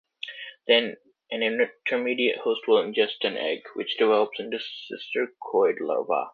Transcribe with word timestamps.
Then, 0.65 0.97
an 1.29 1.43
intermediate 1.43 2.39
host 2.39 2.61
will 2.67 2.81
ingest 2.83 3.23
an 3.23 3.37
egg, 3.37 3.59
which 3.75 3.97
develops 3.99 4.39
into 4.39 4.57
a 4.57 4.95
cysticercoid 4.97 5.79
larva. 5.79 6.29